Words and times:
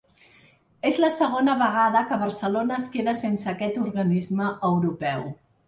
És 0.91 0.95
la 1.03 1.09
segona 1.17 1.55
vegada 1.59 2.01
que 2.13 2.19
Barcelona 2.23 2.79
es 2.79 2.89
queda 2.97 3.15
sense 3.21 3.55
aquest 3.55 3.81
organisme 3.85 4.51
europeu. 4.75 5.27